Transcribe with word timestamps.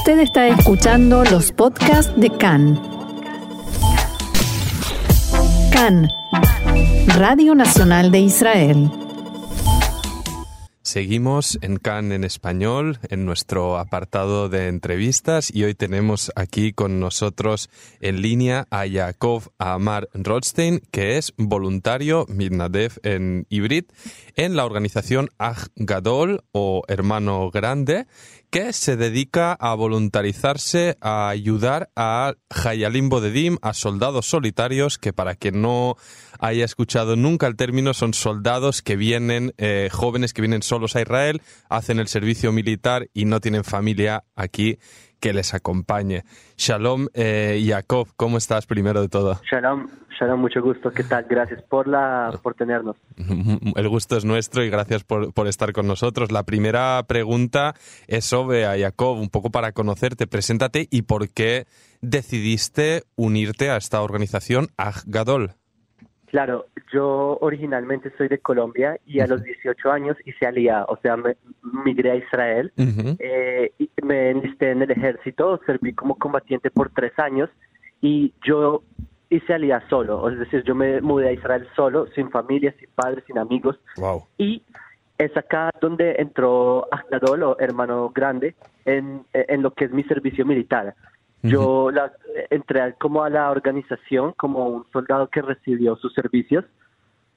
Usted 0.00 0.20
está 0.20 0.48
escuchando 0.48 1.24
los 1.24 1.52
podcasts 1.52 2.10
de 2.16 2.30
CAN. 2.30 2.80
CAN, 5.70 6.08
Radio 7.18 7.54
Nacional 7.54 8.10
de 8.10 8.20
Israel. 8.20 8.90
Seguimos 10.80 11.58
en 11.60 11.76
CAN 11.76 12.12
en 12.12 12.24
español, 12.24 12.98
en 13.10 13.26
nuestro 13.26 13.78
apartado 13.78 14.48
de 14.48 14.68
entrevistas, 14.68 15.54
y 15.54 15.64
hoy 15.64 15.74
tenemos 15.74 16.32
aquí 16.34 16.72
con 16.72 16.98
nosotros 16.98 17.68
en 18.00 18.22
línea 18.22 18.66
a 18.70 18.86
Yakov 18.86 19.50
Amar 19.58 20.08
Rothstein, 20.14 20.80
que 20.90 21.18
es 21.18 21.34
voluntario, 21.36 22.24
Midnadev 22.28 22.98
en 23.02 23.46
hibrid, 23.50 23.84
en 24.34 24.56
la 24.56 24.64
organización 24.64 25.28
Ag 25.38 25.68
Gadol 25.76 26.42
o 26.50 26.82
Hermano 26.88 27.50
Grande, 27.50 28.06
que 28.50 28.72
se 28.72 28.96
dedica 28.96 29.52
a 29.52 29.74
voluntarizarse 29.74 30.98
a 31.00 31.28
ayudar 31.28 31.90
a 31.94 32.34
Hayalim 32.50 33.08
Bodedim, 33.08 33.58
a 33.62 33.74
soldados 33.74 34.26
solitarios, 34.26 34.98
que 34.98 35.12
para 35.12 35.36
quien 35.36 35.62
no 35.62 35.96
haya 36.40 36.64
escuchado 36.64 37.14
nunca 37.14 37.46
el 37.46 37.54
término, 37.54 37.94
son 37.94 38.12
soldados 38.12 38.82
que 38.82 38.96
vienen, 38.96 39.54
eh, 39.56 39.88
jóvenes 39.92 40.32
que 40.32 40.42
vienen 40.42 40.62
solos 40.62 40.96
a 40.96 41.02
Israel, 41.02 41.42
hacen 41.68 42.00
el 42.00 42.08
servicio 42.08 42.50
militar 42.50 43.08
y 43.14 43.24
no 43.24 43.40
tienen 43.40 43.62
familia 43.62 44.24
aquí 44.34 44.78
que 45.20 45.32
les 45.32 45.54
acompañe. 45.54 46.24
Shalom, 46.56 47.08
eh, 47.14 47.62
Jacob, 47.66 48.08
¿cómo 48.16 48.38
estás 48.38 48.66
primero 48.66 49.00
de 49.02 49.08
todo? 49.08 49.40
Shalom, 49.50 49.86
shalom, 50.18 50.40
mucho 50.40 50.62
gusto. 50.62 50.90
¿Qué 50.90 51.04
tal? 51.04 51.26
Gracias 51.28 51.62
por, 51.62 51.86
la, 51.86 52.36
por 52.42 52.54
tenernos. 52.54 52.96
El 53.76 53.88
gusto 53.88 54.16
es 54.16 54.24
nuestro 54.24 54.64
y 54.64 54.70
gracias 54.70 55.04
por, 55.04 55.32
por 55.32 55.46
estar 55.46 55.72
con 55.72 55.86
nosotros. 55.86 56.32
La 56.32 56.44
primera 56.44 57.02
pregunta 57.06 57.74
es 58.08 58.24
sobre 58.24 58.66
a 58.66 58.78
Jacob, 58.78 59.18
un 59.18 59.28
poco 59.28 59.50
para 59.50 59.72
conocerte. 59.72 60.26
Preséntate 60.26 60.88
y 60.90 61.02
por 61.02 61.28
qué 61.28 61.66
decidiste 62.00 63.04
unirte 63.16 63.70
a 63.70 63.76
esta 63.76 64.00
organización 64.02 64.68
Ag 64.76 65.02
Gadol. 65.06 65.59
Claro, 66.30 66.66
yo 66.92 67.38
originalmente 67.40 68.12
soy 68.16 68.28
de 68.28 68.38
Colombia 68.38 68.96
y 69.04 69.18
a 69.18 69.26
los 69.26 69.42
18 69.42 69.90
años 69.90 70.16
hice 70.24 70.46
alía, 70.46 70.84
o 70.88 70.96
sea, 70.98 71.16
me, 71.16 71.36
migré 71.84 72.12
a 72.12 72.14
Israel, 72.14 72.72
eh, 73.18 73.72
y 73.78 73.90
me 74.04 74.30
enlisté 74.30 74.70
en 74.70 74.82
el 74.82 74.92
ejército, 74.92 75.60
serví 75.66 75.92
como 75.92 76.14
combatiente 76.14 76.70
por 76.70 76.90
tres 76.90 77.18
años 77.18 77.50
y 78.00 78.32
yo 78.46 78.84
hice 79.28 79.54
alía 79.54 79.82
solo, 79.90 80.30
es 80.30 80.38
decir, 80.38 80.62
yo 80.62 80.76
me 80.76 81.00
mudé 81.00 81.30
a 81.30 81.32
Israel 81.32 81.66
solo, 81.74 82.06
sin 82.14 82.30
familia, 82.30 82.72
sin 82.78 82.88
padres, 82.94 83.24
sin 83.26 83.36
amigos. 83.36 83.80
Wow. 83.96 84.24
Y 84.38 84.62
es 85.18 85.36
acá 85.36 85.72
donde 85.80 86.14
entró 86.18 86.86
Ahdadol, 86.92 87.42
o 87.42 87.56
hermano 87.58 88.10
grande, 88.10 88.54
en, 88.84 89.24
en 89.32 89.62
lo 89.62 89.72
que 89.72 89.86
es 89.86 89.90
mi 89.90 90.04
servicio 90.04 90.46
militar. 90.46 90.94
Yo 91.42 91.90
la, 91.90 92.12
entré 92.50 92.94
como 92.98 93.24
a 93.24 93.30
la 93.30 93.50
organización 93.50 94.32
como 94.36 94.66
un 94.66 94.86
soldado 94.92 95.28
que 95.28 95.40
recibió 95.40 95.96
sus 95.96 96.12
servicios, 96.12 96.64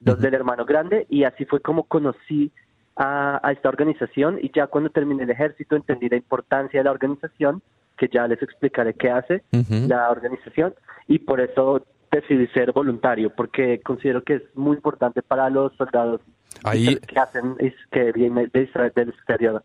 los 0.00 0.20
del 0.20 0.34
hermano 0.34 0.66
grande, 0.66 1.06
y 1.08 1.24
así 1.24 1.46
fue 1.46 1.60
como 1.60 1.84
conocí 1.84 2.52
a, 2.96 3.40
a, 3.42 3.52
esta 3.52 3.70
organización 3.70 4.38
y 4.42 4.50
ya 4.54 4.66
cuando 4.66 4.90
terminé 4.90 5.22
el 5.22 5.30
ejército 5.30 5.74
entendí 5.74 6.08
la 6.08 6.16
importancia 6.16 6.80
de 6.80 6.84
la 6.84 6.90
organización, 6.90 7.62
que 7.96 8.08
ya 8.12 8.26
les 8.26 8.42
explicaré 8.42 8.94
qué 8.94 9.10
hace 9.10 9.42
la 9.88 10.10
organización, 10.10 10.74
y 11.06 11.20
por 11.20 11.40
eso 11.40 11.84
decidí 12.10 12.46
ser 12.48 12.72
voluntario, 12.72 13.30
porque 13.30 13.80
considero 13.80 14.22
que 14.22 14.34
es 14.34 14.42
muy 14.54 14.76
importante 14.76 15.22
para 15.22 15.50
los 15.50 15.72
soldados 15.76 16.20
Ahí, 16.62 16.96
que 16.96 17.18
hacen 17.18 17.56
es 17.58 17.74
que 17.90 18.12
viene 18.12 18.48
del 18.52 19.08
exterior. 19.08 19.64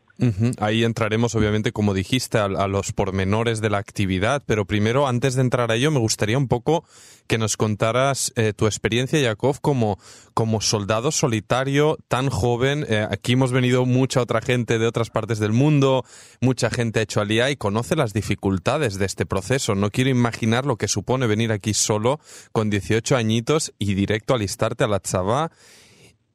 Ahí 0.59 0.83
entraremos, 0.83 1.35
obviamente, 1.35 1.71
como 1.71 1.93
dijiste, 1.93 2.37
a, 2.37 2.45
a 2.45 2.67
los 2.67 2.91
pormenores 2.91 3.61
de 3.61 3.69
la 3.69 3.77
actividad, 3.77 4.43
pero 4.45 4.65
primero, 4.65 5.07
antes 5.07 5.35
de 5.35 5.41
entrar 5.41 5.71
a 5.71 5.75
ello, 5.75 5.91
me 5.91 5.99
gustaría 5.99 6.37
un 6.37 6.47
poco 6.47 6.83
que 7.29 7.37
nos 7.37 7.57
contaras 7.57 8.33
eh, 8.35 8.53
tu 8.53 8.65
experiencia, 8.65 9.19
Yakov, 9.19 9.61
como, 9.61 9.99
como 10.33 10.61
soldado 10.61 11.11
solitario 11.11 11.97
tan 12.07 12.29
joven. 12.29 12.85
Eh, 12.89 13.05
aquí 13.09 13.33
hemos 13.33 13.51
venido 13.51 13.85
mucha 13.85 14.19
otra 14.19 14.41
gente 14.41 14.79
de 14.79 14.87
otras 14.87 15.11
partes 15.11 15.37
del 15.37 15.53
mundo, 15.53 16.03
mucha 16.41 16.71
gente 16.71 16.99
ha 16.99 17.03
hecho 17.03 17.21
alía 17.21 17.51
y 17.51 17.55
conoce 17.55 17.95
las 17.95 18.13
dificultades 18.13 18.97
de 18.97 19.05
este 19.05 19.27
proceso. 19.27 19.75
No 19.75 19.91
quiero 19.91 20.09
imaginar 20.09 20.65
lo 20.65 20.77
que 20.77 20.87
supone 20.87 21.27
venir 21.27 21.51
aquí 21.51 21.75
solo 21.75 22.19
con 22.51 22.71
18 22.71 23.15
añitos 23.15 23.73
y 23.77 23.93
directo 23.93 24.33
alistarte 24.33 24.83
a 24.83 24.87
la 24.87 24.99
tzavá. 24.99 25.51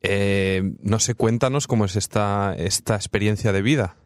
Eh, 0.06 0.62
no 0.82 0.98
sé, 0.98 1.14
cuéntanos 1.14 1.66
cómo 1.66 1.84
es 1.86 1.96
esta, 1.96 2.54
esta 2.56 2.94
experiencia 2.94 3.52
de 3.52 3.62
vida. 3.62 3.96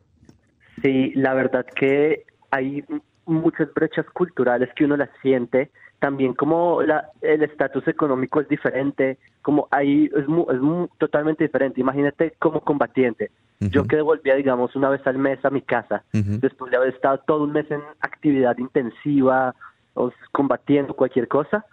Sí, 0.82 1.12
la 1.16 1.34
verdad 1.34 1.66
que 1.74 2.24
hay 2.50 2.84
muchas 3.26 3.72
brechas 3.74 4.06
culturales 4.12 4.68
que 4.76 4.84
uno 4.84 4.96
las 4.96 5.10
siente, 5.22 5.70
también 5.98 6.34
como 6.34 6.82
la, 6.82 7.10
el 7.20 7.42
estatus 7.42 7.86
económico 7.88 8.40
es 8.40 8.48
diferente, 8.48 9.18
como 9.42 9.66
ahí 9.72 10.08
es, 10.16 10.28
mu- 10.28 10.46
es 10.52 10.60
mu- 10.60 10.86
totalmente 10.98 11.42
diferente. 11.44 11.80
Imagínate 11.80 12.34
como 12.38 12.60
combatiente. 12.60 13.30
Yo 13.60 13.82
que 13.88 13.96
devolvía, 13.96 14.36
digamos, 14.36 14.76
una 14.76 14.88
vez 14.88 15.04
al 15.04 15.18
mes 15.18 15.44
a 15.44 15.50
mi 15.50 15.62
casa, 15.62 16.04
después 16.12 16.70
de 16.70 16.76
haber 16.76 16.94
estado 16.94 17.18
todo 17.26 17.42
un 17.42 17.50
mes 17.52 17.68
en 17.72 17.80
actividad 17.98 18.56
intensiva 18.56 19.52
o 19.94 20.12
combatiendo 20.30 20.94
cualquier 20.94 21.26
cosa, 21.26 21.66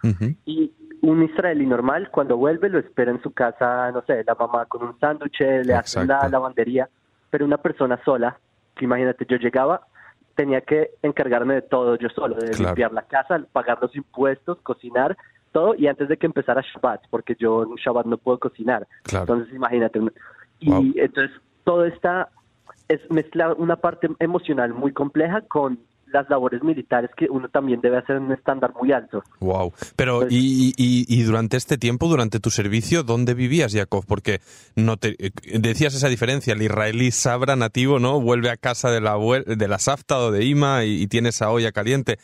y 0.44 0.72
un 1.02 1.22
israelí 1.22 1.66
normal, 1.66 2.10
cuando 2.10 2.36
vuelve, 2.36 2.68
lo 2.68 2.78
espera 2.78 3.10
en 3.10 3.22
su 3.22 3.32
casa, 3.32 3.90
no 3.92 4.02
sé, 4.02 4.24
la 4.24 4.34
mamá 4.34 4.66
con 4.66 4.82
un 4.82 4.98
sándwich, 4.98 5.40
le 5.40 5.74
hacen 5.74 6.06
la 6.08 6.28
lavandería, 6.28 6.88
pero 7.30 7.44
una 7.44 7.58
persona 7.58 8.00
sola, 8.04 8.38
que 8.74 8.84
imagínate, 8.84 9.26
yo 9.28 9.36
llegaba, 9.36 9.82
tenía 10.34 10.60
que 10.60 10.90
encargarme 11.02 11.54
de 11.54 11.62
todo 11.62 11.96
yo 11.96 12.08
solo, 12.10 12.36
de 12.36 12.50
Claro. 12.52 12.64
limpiar 12.64 12.92
la 12.92 13.02
casa, 13.02 13.40
pagar 13.52 13.78
los 13.80 13.94
impuestos, 13.96 14.58
cocinar, 14.62 15.16
todo, 15.52 15.74
y 15.74 15.86
antes 15.86 16.08
de 16.08 16.16
que 16.18 16.26
empezara 16.26 16.60
Shabbat, 16.62 17.02
porque 17.10 17.34
yo 17.38 17.62
en 17.62 17.74
Shabbat 17.76 18.06
no 18.06 18.18
puedo 18.18 18.38
cocinar. 18.38 18.86
Claro. 19.04 19.22
Entonces, 19.24 19.54
imagínate. 19.54 20.00
Y 20.60 20.70
Wow. 20.70 20.92
entonces, 20.96 21.36
todo 21.64 21.84
está, 21.86 22.28
es 22.88 23.00
mezclar 23.10 23.54
una 23.58 23.76
parte 23.76 24.08
emocional 24.18 24.74
muy 24.74 24.92
compleja 24.92 25.40
con 25.42 25.78
las 26.12 26.28
labores 26.30 26.62
militares 26.62 27.10
que 27.16 27.26
uno 27.30 27.48
también 27.48 27.80
debe 27.80 27.98
hacer 27.98 28.16
en 28.16 28.24
un 28.24 28.32
estándar 28.32 28.72
muy 28.80 28.92
alto. 28.92 29.22
Wow. 29.40 29.72
Pero, 29.96 30.20
Pues- 30.20 30.32
y, 30.32 30.72
y, 30.76 31.04
y 31.08 31.22
durante 31.24 31.56
este 31.56 31.78
tiempo, 31.78 32.08
durante 32.08 32.40
tu 32.40 32.50
servicio, 32.50 33.02
¿dónde 33.02 33.34
vivías, 33.34 33.72
Yakov? 33.72 34.04
Porque 34.06 34.40
no 34.76 34.96
te, 34.96 35.16
eh, 35.18 35.30
decías 35.58 35.94
esa 35.94 36.08
diferencia, 36.08 36.54
el 36.54 36.62
israelí 36.62 37.10
sabra 37.10 37.56
nativo, 37.56 37.98
¿no? 37.98 38.20
Vuelve 38.20 38.50
a 38.50 38.56
casa 38.56 38.90
de 38.90 39.00
la, 39.00 39.16
de 39.46 39.68
la 39.68 39.78
Safta 39.78 40.18
o 40.18 40.30
de 40.30 40.44
Ima 40.44 40.84
y, 40.84 41.02
y 41.02 41.06
tiene 41.08 41.30
esa 41.30 41.50
olla 41.50 41.72
caliente. 41.72 42.18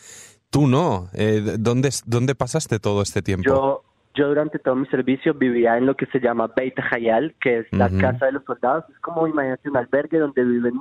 Tú 0.50 0.66
no. 0.69 1.09
Eh, 1.14 1.56
¿dónde, 1.59 1.91
¿Dónde 2.06 2.34
pasaste 2.34 2.78
todo 2.78 3.03
este 3.03 3.22
tiempo? 3.22 3.44
Yo, 3.49 3.82
yo 4.14 4.28
durante 4.28 4.59
todo 4.59 4.76
mi 4.76 4.87
servicio 4.87 5.32
vivía 5.34 5.78
en 5.78 5.87
lo 5.87 5.97
que 5.97 6.04
se 6.06 6.20
llama 6.20 6.50
Beit 6.54 6.75
Hayal, 6.91 7.34
que 7.41 7.60
es 7.60 7.66
la 7.70 7.88
casa 7.88 8.26
de 8.26 8.32
los 8.32 8.44
soldados. 8.44 8.84
Es 8.91 8.99
como, 9.00 9.26
imagínate, 9.26 9.70
un 9.70 9.76
albergue 9.78 10.19
donde 10.19 10.44
viven 10.44 10.75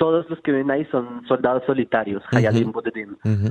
todos 0.00 0.28
los 0.30 0.40
que 0.40 0.50
viven 0.50 0.70
ahí 0.70 0.86
son 0.86 1.26
soldados 1.28 1.62
solitarios, 1.66 2.22
Hayalim 2.32 2.72
Bodedim. 2.72 3.16
Ujú. 3.22 3.50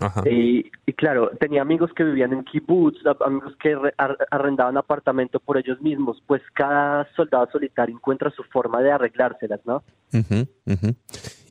Ajá. 0.00 0.22
Y, 0.28 0.70
y 0.84 0.92
claro, 0.92 1.30
tenía 1.40 1.62
amigos 1.62 1.90
que 1.96 2.04
vivían 2.04 2.34
en 2.34 2.44
kibbutz, 2.44 2.98
a- 3.06 3.16
amigos 3.24 3.56
que 3.56 3.74
re- 3.74 3.94
ar- 3.96 4.18
arrendaban 4.30 4.76
apartamento 4.76 5.40
por 5.40 5.56
ellos 5.56 5.80
mismos. 5.80 6.22
Pues 6.26 6.42
cada 6.52 7.08
soldado 7.16 7.48
solitario 7.50 7.96
encuentra 7.96 8.30
su 8.30 8.42
forma 8.42 8.82
de 8.82 8.92
arreglárselas, 8.92 9.60
¿no? 9.64 9.82
Ujú, 10.12 10.46
ujú. 10.66 10.94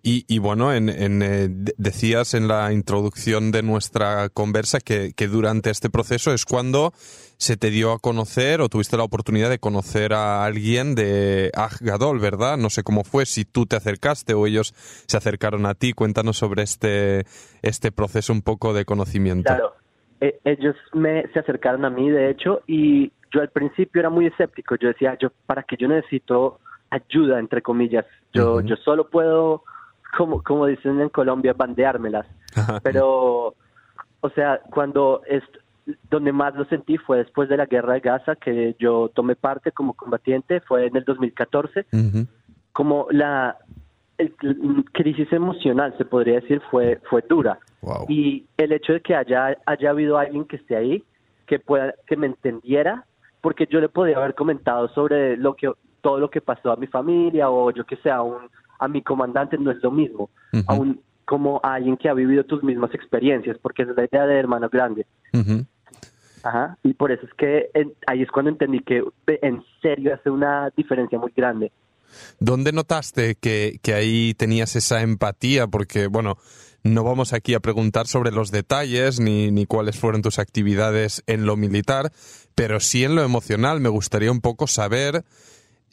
Y, 0.08 0.24
y 0.28 0.38
bueno, 0.38 0.72
en, 0.72 0.88
en, 0.88 1.24
eh, 1.24 1.48
de- 1.50 1.74
decías 1.78 2.36
en 2.36 2.48
la 2.48 2.72
introducción 2.72 3.52
de 3.52 3.64
nuestra 3.64 4.30
conversa 4.30 4.80
que, 4.80 5.14
que 5.16 5.28
durante 5.28 5.72
este 5.72 5.90
proceso 5.90 6.32
es 6.32 6.46
cuando 6.46 6.92
se 7.38 7.58
te 7.58 7.72
dio 7.72 7.92
a 7.92 7.98
conocer 7.98 8.62
o 8.62 8.70
tuviste 8.70 8.98
la 8.98 9.04
oportunidad 9.04 9.50
de 9.50 9.58
conocer 9.58 10.14
a 10.14 10.46
alguien 10.46 10.94
de 10.94 11.50
Gadol, 11.82 12.20
¿verdad? 12.20 12.56
No 12.58 12.70
sé 12.70 12.84
cómo 12.84 13.04
fue, 13.04 13.26
si 13.26 13.46
tú 13.46 13.66
te 13.66 13.78
acercaste 13.78 14.36
o 14.36 14.46
ellos 14.46 14.74
se 15.08 15.18
acercaron 15.18 15.66
a 15.66 15.74
ti. 15.74 15.94
Cuéntanos 15.94 16.38
sobre 16.38 16.62
este, 16.62 17.26
este 17.64 17.92
proceso 17.92 18.32
un 18.32 18.44
poco 18.44 18.76
de 18.76 18.86
conocimiento. 18.86 19.48
Claro, 19.48 19.74
eh, 20.22 20.40
ellos 20.46 20.76
me, 20.94 21.24
se 21.34 21.40
acercaron 21.40 21.84
a 21.84 21.90
mí, 21.90 22.12
de 22.12 22.30
hecho, 22.30 22.62
y 22.68 23.12
yo 23.34 23.42
al 23.42 23.50
principio 23.50 24.02
era 24.02 24.12
muy 24.12 24.28
escéptico. 24.28 24.76
Yo 24.76 24.90
decía, 24.90 25.18
yo 25.20 25.30
para 25.48 25.64
que 25.64 25.78
yo 25.78 25.88
necesito 25.88 26.60
ayuda, 26.92 27.40
entre 27.40 27.64
comillas. 27.64 28.06
Yo, 28.34 28.62
yo 28.62 28.76
solo 28.78 29.10
puedo, 29.10 29.64
como, 30.18 30.42
como 30.44 30.66
dicen 30.66 31.00
en 31.02 31.10
Colombia, 31.10 31.54
bandeármelas. 31.54 32.26
Pero, 32.84 33.54
o 34.22 34.30
sea, 34.34 34.60
cuando 34.72 35.22
es, 35.28 35.44
donde 36.10 36.32
más 36.32 36.56
lo 36.56 36.66
sentí 36.66 36.98
fue 36.98 37.18
después 37.20 37.50
de 37.50 37.58
la 37.58 37.66
guerra 37.66 37.94
de 37.94 38.00
Gaza, 38.00 38.36
que 38.36 38.76
yo 38.80 39.10
tomé 39.14 39.36
parte 39.36 39.72
como 39.72 39.94
combatiente, 39.94 40.62
fue 40.62 40.88
en 40.88 40.96
el 40.96 41.04
2014 41.04 41.86
Ujú. 41.92 42.28
como 42.74 43.08
la 43.12 43.58
el- 44.18 44.34
crisis 44.94 45.32
emocional, 45.34 45.94
se 45.98 46.06
podría 46.06 46.36
decir, 46.40 46.62
fue, 46.72 47.00
fue 47.10 47.24
dura. 47.28 47.60
Wow. 47.82 48.06
Y 48.08 48.46
el 48.58 48.72
hecho 48.72 48.94
de 48.94 49.02
que 49.02 49.14
haya, 49.16 49.58
haya 49.66 49.90
habido 49.90 50.18
alguien 50.18 50.46
que 50.46 50.56
esté 50.56 50.76
ahí, 50.76 51.04
que 51.46 51.60
pueda, 51.60 51.94
que 52.08 52.16
me 52.16 52.28
entendiera, 52.28 53.06
porque 53.42 53.68
yo 53.70 53.80
le 53.80 53.90
podía 53.90 54.18
haber 54.18 54.34
comentado 54.34 54.88
sobre 54.90 55.38
lo 55.38 55.54
que 55.56 55.72
todo 56.02 56.20
lo 56.20 56.30
que 56.30 56.40
pasó 56.42 56.72
a 56.72 56.76
mi 56.76 56.86
familia 56.88 57.50
o 57.50 57.72
yo 57.72 57.84
que 57.84 57.96
sea 57.98 58.22
un, 58.22 58.44
a 58.80 58.88
mi 58.88 59.02
comandante 59.02 59.58
no 59.58 59.72
es 59.72 59.82
lo 59.82 59.92
mismo, 59.92 60.30
a 60.68 60.74
un, 60.74 61.02
como 61.26 61.60
a 61.64 61.76
alguien 61.76 61.98
que 61.98 62.10
ha 62.10 62.14
vivido 62.14 62.44
tus 62.44 62.64
mismas 62.64 62.94
experiencias, 62.94 63.58
porque 63.62 63.84
esa 63.84 63.92
es 63.92 63.98
la 63.98 64.06
idea 64.06 64.26
de 64.26 64.40
hermano 64.40 64.70
grande. 64.70 65.06
Ajá, 66.44 66.78
y 66.84 66.94
por 66.94 67.12
eso 67.12 67.26
es 67.26 67.34
que 67.34 67.72
ahí 68.06 68.22
es 68.22 68.30
cuando 68.30 68.52
entendí 68.52 68.80
que 68.82 69.04
en 69.28 69.64
serio 69.82 70.14
hace 70.14 70.30
una 70.30 70.70
diferencia 70.78 71.18
muy 71.18 71.34
grande. 71.36 71.72
¿Dónde 72.40 72.72
notaste 72.72 73.36
que, 73.36 73.80
que 73.82 73.94
ahí 73.94 74.34
tenías 74.36 74.76
esa 74.76 75.02
empatía? 75.02 75.68
Porque, 75.68 76.08
bueno, 76.08 76.38
no 76.84 77.04
vamos 77.04 77.34
aquí 77.34 77.56
a 77.56 77.60
preguntar 77.60 78.08
sobre 78.08 78.32
los 78.32 78.52
detalles 78.52 79.20
ni, 79.20 79.52
ni 79.52 79.66
cuáles 79.66 80.00
fueron 80.00 80.22
tus 80.22 80.38
actividades 80.38 81.24
en 81.26 81.46
lo 81.46 81.58
militar, 81.58 82.12
pero 82.54 82.80
sí 82.80 83.04
en 83.04 83.16
lo 83.16 83.24
emocional. 83.24 83.82
Me 83.82 83.90
gustaría 83.90 84.32
un 84.32 84.40
poco 84.40 84.68
saber, 84.68 85.24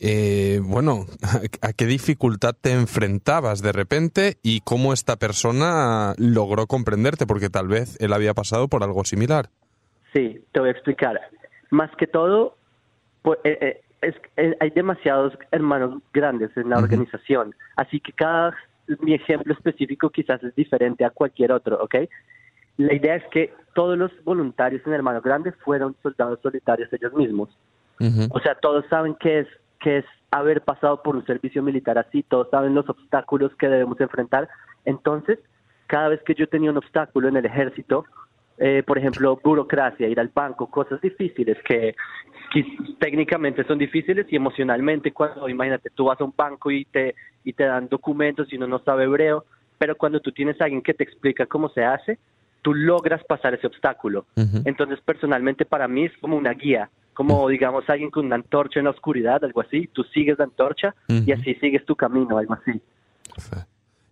eh, 0.04 0.60
bueno, 0.64 1.06
a, 1.62 1.72
qué 1.72 1.87
dificultad 1.87 2.56
te 2.60 2.72
enfrentabas 2.72 3.62
de 3.62 3.70
repente 3.70 4.37
y 4.43 4.60
cómo 4.60 4.93
esta 4.93 5.16
persona 5.16 6.14
logró 6.19 6.66
comprenderte, 6.66 7.25
porque 7.25 7.49
tal 7.49 7.69
vez 7.69 7.96
él 8.00 8.12
había 8.12 8.34
pasado 8.34 8.66
por 8.66 8.82
algo 8.82 9.04
similar. 9.04 9.50
Sí, 10.12 10.44
te 10.50 10.58
voy 10.58 10.70
a 10.70 10.72
explicar. 10.72 11.20
Más 11.70 11.88
que 11.96 12.08
todo, 12.08 12.56
pues, 13.22 13.38
eh, 13.44 13.81
eh, 14.02 14.56
hay 14.58 14.70
demasiados 14.70 15.34
hermanos 15.52 16.02
grandes 16.12 16.50
en 16.56 16.70
la 16.70 16.78
organización, 16.78 17.55
así 17.76 18.00
que 18.00 18.12
cada 18.12 18.56
mi 19.00 19.14
ejemplo 19.14 19.55
específico 19.55 20.10
quizás 20.10 20.43
es 20.43 20.55
diferente 20.56 21.05
a 21.05 21.10
cualquier 21.10 21.52
otro, 21.52 21.81
¿ok? 21.81 21.94
La 22.76 22.94
idea 22.94 23.14
es 23.14 23.25
que 23.31 23.55
todos 23.75 23.96
los 23.96 24.10
voluntarios 24.25 24.82
en 24.84 24.94
Hermano 24.94 25.20
Grande 25.20 25.52
fueron 25.52 25.94
soldados 26.02 26.40
solitarios 26.43 26.93
ellos 26.93 27.14
mismos. 27.14 27.56
O 28.31 28.40
sea, 28.40 28.56
todos 28.56 28.84
saben 28.90 29.14
qué 29.20 29.40
es, 29.40 29.46
qué 29.82 29.99
es 29.99 30.05
haber 30.31 30.62
pasado 30.62 31.02
por 31.02 31.17
un 31.17 31.26
servicio 31.26 31.62
militar 31.62 31.99
así, 31.99 32.23
todos 32.23 32.49
saben 32.50 32.75
los 32.75 32.88
obstáculos 32.88 33.55
que 33.56 33.69
debemos 33.69 34.00
enfrentar. 34.00 34.49
Entonces, 34.84 35.38
cada 35.87 36.08
vez 36.08 36.23
que 36.23 36.34
yo 36.34 36.46
tenía 36.49 36.70
un 36.70 36.79
obstáculo 36.79 37.29
en 37.29 37.37
el 37.37 37.44
ejército, 37.44 38.06
eh, 38.58 38.82
por 38.87 38.96
ejemplo, 38.96 39.38
burocracia, 39.43 40.08
ir 40.08 40.20
al 40.20 40.31
banco, 40.32 40.70
cosas 40.70 41.00
difíciles 41.00 41.58
que, 41.64 41.94
técnicamente 42.99 43.64
son 43.64 43.79
difíciles 43.79 44.26
y 44.31 44.37
emocionalmente 44.37 45.11
cuando, 45.12 45.49
imagínate, 45.49 45.90
tú 45.90 46.05
vas 46.05 46.20
a 46.20 46.25
un 46.25 46.34
banco 46.37 46.70
y 46.70 46.84
te, 46.84 47.14
y 47.44 47.55
te 47.55 47.64
dan 47.64 47.88
documentos 47.88 48.52
y 48.52 48.56
uno 48.56 48.67
no 48.67 48.79
sabe 48.81 49.05
hebreo, 49.05 49.46
pero 49.79 49.96
cuando 49.96 50.20
tú 50.20 50.32
tienes 50.32 50.61
a 50.61 50.64
alguien 50.64 50.82
que 50.82 50.94
te 50.94 51.02
explica 51.02 51.46
cómo 51.46 51.70
se 51.70 51.82
hace, 51.82 52.19
tú 52.61 52.75
logras 52.75 53.25
pasar 53.25 53.55
ese 53.55 53.67
obstáculo. 53.67 54.26
Entonces, 54.64 55.00
personalmente 55.00 55.64
para 55.64 55.88
mí 55.88 56.05
es 56.05 56.12
como 56.19 56.37
una 56.37 56.52
guía, 56.52 56.90
como 57.14 57.48
digamos 57.48 57.88
alguien 57.88 58.10
con 58.10 58.26
una 58.26 58.36
antorcha 58.36 58.80
en 58.80 58.84
la 58.84 58.90
oscuridad, 58.90 59.44
algo 59.44 59.60
así, 59.60 59.88
tú 59.92 60.04
sigues 60.04 60.38
la 60.38 60.44
antorcha 60.44 60.94
y 61.08 61.30
así 61.32 61.54
sigues 61.56 61.84
tu 61.84 61.94
camino, 61.96 62.38
algo 62.38 62.54
así. 62.54 62.80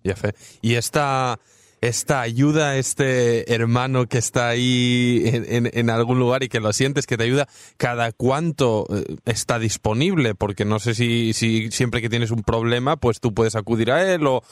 Ya 0.02 0.16
fe. 0.16 0.34
Y 0.62 0.74
esta 0.74 1.38
esta 1.80 2.20
ayuda, 2.20 2.76
este 2.76 3.52
hermano 3.52 4.06
que 4.06 4.18
está 4.18 4.48
ahí 4.48 5.22
en, 5.24 5.90
algún 5.90 6.18
lugar 6.18 6.42
y 6.42 6.48
que 6.48 6.60
lo 6.60 6.72
sientes, 6.72 7.06
que 7.06 7.16
te 7.16 7.24
ayuda, 7.24 7.46
¿cada 7.78 8.12
cuánto 8.12 8.86
eh, 8.90 9.16
está 9.24 9.58
disponible? 9.58 10.34
Porque 10.34 10.64
no 10.64 10.78
sé 10.78 10.94
si, 10.94 11.32
si 11.32 11.70
siempre 11.70 12.02
que 12.02 12.10
tienes 12.10 12.30
un 12.30 12.42
problema, 12.42 12.96
pues 12.96 13.20
tú 13.20 13.32
puedes 13.32 13.56
acudir 13.56 13.90
a 13.90 14.12
él 14.12 14.26
o... 14.26 14.42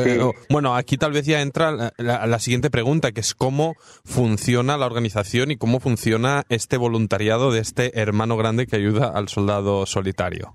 Eh, 0.00 0.20
bueno, 0.48 0.74
aquí 0.74 0.96
tal 0.96 1.12
vez 1.12 1.26
ya 1.26 1.40
entra 1.40 1.92
la, 1.96 2.26
la, 2.26 2.38
siguiente 2.38 2.70
pregunta, 2.70 3.12
que 3.12 3.20
es 3.20 3.34
cómo 3.34 3.74
funciona 4.04 4.76
la 4.76 4.86
organización 4.86 5.50
y 5.50 5.56
cómo 5.56 5.80
funciona 5.80 6.44
este 6.48 6.76
voluntariado 6.76 7.52
de 7.52 7.60
este 7.60 8.00
hermano 8.00 8.36
grande 8.36 8.66
que 8.66 8.76
ayuda 8.76 9.08
al 9.08 9.28
soldado 9.28 9.86
solitario. 9.86 10.54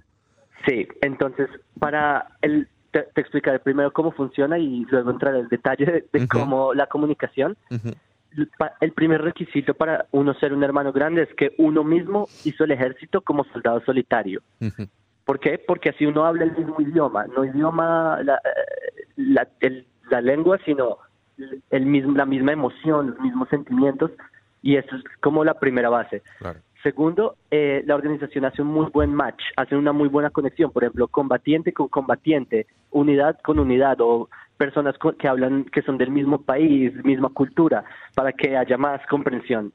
Sí, 0.68 0.86
entonces, 1.02 1.48
para 1.80 2.36
el 2.42 2.68
te, 3.04 3.22
explicaré 3.22 3.60
primero 3.60 3.92
cómo 3.92 4.12
funciona 4.12 4.58
y 4.58 4.86
luego 4.90 5.12
entrar 5.12 5.36
en 5.36 5.42
el 5.42 5.50
detalle 5.50 6.06
de, 6.12 6.28
cómo 6.28 6.74
la 6.74 6.88
comunicación. 6.88 7.58
El 8.82 8.92
primer 8.92 9.22
requisito 9.22 9.74
para 9.74 10.06
uno 10.12 10.34
ser 10.36 10.54
un 10.54 10.64
hermano 10.64 10.92
grande 10.92 11.24
es 11.24 11.34
que 11.36 11.54
uno 11.58 11.84
mismo 11.84 12.28
hizo 12.44 12.64
el 12.66 12.72
ejército 12.72 13.22
como 13.22 13.44
soldado 13.46 13.82
solitario. 13.86 14.42
¿Por 15.26 15.40
qué? 15.40 15.58
Porque 15.58 15.90
así 15.90 16.06
uno 16.06 16.26
habla 16.26 16.46
el 16.46 16.56
mismo 16.56 16.80
idioma, 16.80 17.26
no 17.28 17.44
idioma 17.44 18.20
la, 18.24 18.40
la, 19.16 19.48
la 20.10 20.22
lengua, 20.22 20.60
sino 20.66 20.98
el 21.70 21.86
mismo, 21.86 22.16
la 22.16 22.26
misma 22.26 22.54
emoción, 22.54 23.12
los 23.12 23.20
mismos 23.20 23.50
sentimientos, 23.50 24.12
y 24.62 24.76
eso 24.78 24.96
es 24.96 25.04
como 25.20 25.44
la 25.44 25.56
primera 25.56 25.90
base. 25.90 26.24
Claro. 26.40 26.60
Segundo, 26.84 27.36
eh, 27.50 27.84
la 27.86 27.96
organización 27.96 28.46
hace 28.46 28.62
un 28.62 28.70
muy 28.70 28.88
buen 28.92 29.14
match, 29.14 29.42
hace 29.56 29.76
una 29.76 29.94
muy 29.94 30.10
buena 30.10 30.30
conexión, 30.30 30.72
por 30.72 30.84
ejemplo, 30.84 31.08
combatiente 31.08 31.74
con 31.74 31.88
combatiente, 31.88 32.68
unidad 32.92 33.40
con 33.44 33.60
unidad 33.60 34.00
o 34.02 34.30
personas 34.58 34.96
que 35.18 35.28
hablan 35.28 35.66
que 35.66 35.82
son 35.82 35.98
del 35.98 36.12
mismo 36.12 36.42
país, 36.42 36.94
misma 37.04 37.30
cultura, 37.30 37.84
para 38.16 38.32
que 38.32 38.56
haya 38.56 38.78
más 38.78 39.02
comprensión. 39.08 39.72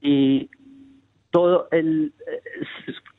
Y 0.00 0.50
todo 1.30 1.68
el 1.72 2.12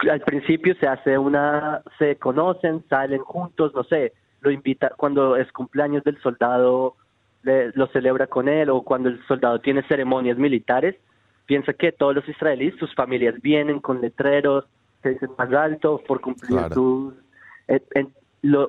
al 0.10 0.22
principio 0.22 0.76
se 0.80 0.88
hace 0.88 1.18
una 1.18 1.82
se 1.98 2.16
conocen, 2.16 2.84
salen 2.90 3.20
juntos, 3.20 3.74
no 3.74 3.84
sé, 3.84 4.14
lo 4.42 4.52
invita 4.52 4.92
cuando 4.96 5.36
es 5.36 5.52
cumpleaños 5.52 6.04
del 6.04 6.20
soldado 6.22 6.96
lo 7.44 7.88
celebra 7.88 8.26
con 8.26 8.50
él 8.50 8.70
o 8.72 8.82
cuando 8.82 9.10
el 9.10 9.24
soldado 9.28 9.60
tiene 9.60 9.84
ceremonias 9.84 10.38
militares 10.38 10.96
piensa 11.46 11.74
que 11.74 11.92
todos 11.92 12.16
los 12.16 12.28
israelíes, 12.28 12.76
sus 12.80 12.94
familias 12.96 13.36
vienen 13.42 13.80
con 13.80 14.02
letreros, 14.02 14.66
se 15.02 15.10
dicen 15.10 15.30
más 15.38 15.52
alto 15.54 16.02
por 16.08 16.22
cumplir 16.22 16.60
sus... 16.74 17.14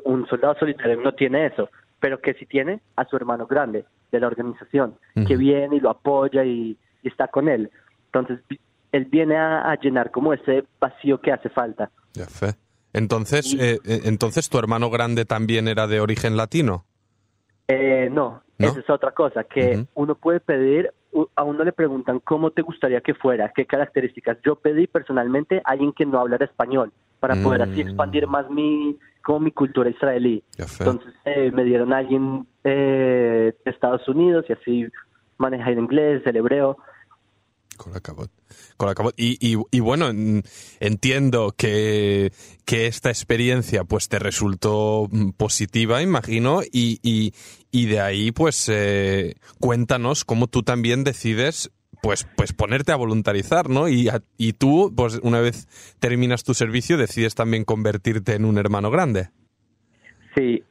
un 0.04 0.26
soldado 0.28 0.54
solitario 0.58 1.00
no 1.00 1.12
tiene 1.12 1.46
eso, 1.46 1.68
pero 2.00 2.20
que 2.20 2.34
sí 2.34 2.46
tiene 2.46 2.80
a 2.96 3.04
su 3.06 3.16
hermano 3.16 3.46
grande 3.46 3.84
de 4.12 4.20
la 4.20 4.26
organización, 4.26 4.96
que 5.26 5.36
viene 5.36 5.76
y 5.76 5.80
lo 5.80 5.90
apoya 5.90 6.44
y, 6.44 6.76
está 7.02 7.28
con 7.28 7.48
él. 7.48 7.70
Entonces, 8.06 8.40
él 8.90 9.04
viene 9.04 9.36
a, 9.36 9.72
llenar 9.80 10.10
como 10.10 10.32
ese 10.32 10.64
vacío 10.80 11.20
que 11.20 11.30
hace 11.30 11.48
falta. 11.48 11.90
Ya 12.14 12.26
fe. 12.26 12.54
Entonces, 12.92 13.54
eh, 13.54 13.78
eh, 13.84 14.00
entonces, 14.04 14.48
¿tu 14.48 14.58
hermano 14.58 14.90
grande 14.90 15.24
también 15.24 15.68
era 15.68 15.86
de 15.86 16.00
origen 16.00 16.36
latino? 16.36 16.84
Eh, 17.68 18.08
no, 18.10 18.42
esa 18.58 18.80
es 18.80 18.90
otra 18.90 19.12
cosa, 19.12 19.44
que 19.44 19.86
uno 19.94 20.14
puede 20.14 20.40
pedir 20.40 20.92
a 21.34 21.44
uno 21.44 21.64
le 21.64 21.72
preguntan 21.72 22.20
cómo 22.20 22.50
te 22.50 22.62
gustaría 22.62 23.00
que 23.00 23.14
fuera, 23.14 23.52
qué 23.54 23.66
características. 23.66 24.38
Yo 24.44 24.56
pedí 24.56 24.86
personalmente 24.86 25.62
a 25.64 25.72
alguien 25.72 25.92
que 25.92 26.06
no 26.06 26.18
hablara 26.18 26.44
español 26.44 26.92
para 27.20 27.34
poder 27.36 27.62
así 27.62 27.82
mm. 27.82 27.88
expandir 27.88 28.26
más 28.26 28.50
mi 28.50 28.98
como 29.22 29.40
mi 29.40 29.50
cultura 29.50 29.90
israelí. 29.90 30.44
Entonces 30.56 31.12
eh, 31.24 31.50
me 31.52 31.64
dieron 31.64 31.92
a 31.92 31.98
alguien 31.98 32.46
eh, 32.62 33.52
de 33.64 33.70
Estados 33.70 34.06
Unidos 34.08 34.44
y 34.48 34.52
así 34.52 34.86
manejar 35.36 35.72
el 35.72 35.80
inglés, 35.80 36.22
el 36.26 36.36
hebreo. 36.36 36.78
Con 37.76 37.92
la 37.92 38.00
cabot. 38.00 38.30
Con. 38.76 39.12
Y, 39.16 39.38
y, 39.70 39.80
bueno, 39.80 40.10
entiendo 40.80 41.54
que, 41.56 42.32
que, 42.64 42.86
esta 42.86 43.10
experiencia 43.10 43.84
pues 43.84 44.08
te 44.08 44.18
resultó 44.18 45.08
mm, 45.10 45.30
positiva, 45.30 46.02
imagino, 46.02 46.62
y, 46.62 46.98
y, 47.02 47.34
y 47.70 47.86
de 47.86 48.00
ahí 48.00 48.32
pues 48.32 48.68
eh, 48.68 49.34
cuéntanos 49.60 50.24
cómo 50.24 50.46
tú 50.46 50.62
también 50.62 51.04
decides 51.04 51.70
pues, 52.02 52.26
pues 52.36 52.52
ponerte 52.52 52.92
a 52.92 52.96
voluntarizar, 52.96 53.68
¿no? 53.68 53.88
Y, 53.88 54.08
y 54.36 54.52
tú, 54.52 54.92
pues 54.96 55.18
una 55.22 55.40
vez 55.40 55.66
terminas 55.98 56.44
tu 56.44 56.54
servicio, 56.54 56.96
decides 56.96 57.34
también 57.34 57.64
convertirte 57.64 58.34
en 58.34 58.44
un 58.44 58.58
hermano 58.58 58.90
grande. 58.90 59.30
Sí. 60.36 60.62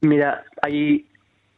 Mira, 0.00 0.44
ahí 0.62 1.06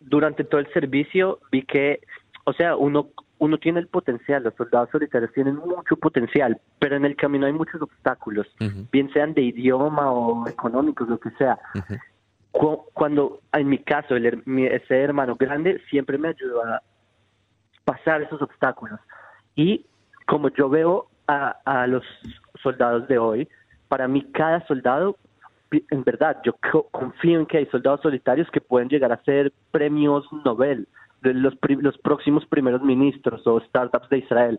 durante 0.00 0.44
todo 0.44 0.60
el 0.60 0.72
servicio 0.72 1.40
vi 1.52 1.62
que, 1.62 2.00
o 2.44 2.52
sea, 2.52 2.76
uno 2.76 3.10
uno 3.38 3.58
tiene 3.58 3.80
el 3.80 3.88
potencial, 3.88 4.42
los 4.42 4.54
soldados 4.54 4.90
solitarios 4.90 5.32
tienen 5.32 5.56
mucho 5.56 5.96
potencial, 5.96 6.60
pero 6.78 6.96
en 6.96 7.04
el 7.04 7.16
camino 7.16 7.46
hay 7.46 7.52
muchos 7.52 7.80
obstáculos, 7.82 8.46
bien 8.90 9.12
sean 9.12 9.34
de 9.34 9.42
idioma 9.42 10.10
o 10.10 10.48
económicos, 10.48 11.08
lo 11.08 11.18
que 11.20 11.30
sea. 11.32 11.58
Cuando, 12.52 13.40
en 13.52 13.68
mi 13.68 13.78
caso, 13.78 14.16
el, 14.16 14.42
ese 14.46 15.02
hermano 15.02 15.36
grande 15.36 15.80
siempre 15.90 16.16
me 16.16 16.28
ayudó 16.28 16.64
a 16.64 16.82
pasar 17.84 18.22
esos 18.22 18.40
obstáculos. 18.40 18.98
Y 19.54 19.84
como 20.26 20.48
yo 20.48 20.70
veo 20.70 21.08
a, 21.26 21.56
a 21.64 21.86
los 21.86 22.04
soldados 22.62 23.06
de 23.08 23.18
hoy, 23.18 23.48
para 23.88 24.08
mí 24.08 24.22
cada 24.32 24.66
soldado, 24.66 25.18
en 25.70 26.02
verdad, 26.04 26.38
yo 26.44 26.54
confío 26.90 27.40
en 27.40 27.46
que 27.46 27.58
hay 27.58 27.66
soldados 27.66 28.00
solitarios 28.00 28.50
que 28.50 28.62
pueden 28.62 28.88
llegar 28.88 29.12
a 29.12 29.22
ser 29.24 29.52
premios 29.70 30.24
Nobel 30.44 30.88
de 31.22 31.34
los, 31.34 31.54
los 31.80 31.98
próximos 31.98 32.46
primeros 32.46 32.82
ministros 32.82 33.46
o 33.46 33.60
startups 33.60 34.08
de 34.08 34.18
Israel. 34.18 34.58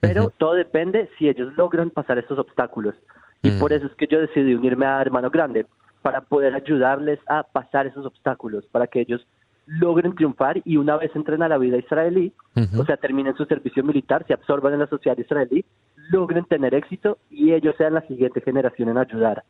Pero 0.00 0.30
todo 0.36 0.54
depende 0.54 1.10
si 1.18 1.28
ellos 1.28 1.54
logran 1.56 1.90
pasar 1.90 2.18
esos 2.18 2.38
obstáculos. 2.38 2.94
Y 3.42 3.50
por 3.52 3.72
eso 3.72 3.86
es 3.86 3.94
que 3.94 4.06
yo 4.06 4.20
decidí 4.20 4.54
unirme 4.54 4.86
a 4.86 5.00
Hermano 5.00 5.30
Grande, 5.30 5.66
para 6.06 6.20
poder 6.20 6.54
ayudarles 6.54 7.18
a 7.26 7.42
pasar 7.42 7.88
esos 7.88 8.06
obstáculos, 8.06 8.64
para 8.70 8.86
que 8.86 9.00
ellos 9.00 9.26
logren 9.66 10.14
triunfar 10.14 10.62
y 10.64 10.76
una 10.76 10.96
vez 10.96 11.10
entren 11.16 11.42
a 11.42 11.48
la 11.48 11.58
vida 11.58 11.78
israelí, 11.78 12.32
o 12.78 12.84
sea, 12.84 12.96
terminen 12.96 13.36
su 13.36 13.44
servicio 13.46 13.82
militar, 13.82 14.24
se 14.28 14.32
absorban 14.32 14.72
en 14.74 14.78
la 14.78 14.86
sociedad 14.86 15.18
israelí, 15.18 15.64
logren 16.12 16.44
tener 16.44 16.74
éxito 16.74 17.18
y 17.28 17.52
ellos 17.52 17.74
sean 17.76 17.94
la 17.94 18.06
siguiente 18.06 18.40
generación 18.40 18.88
en 18.90 18.98
ayudar. 18.98 19.42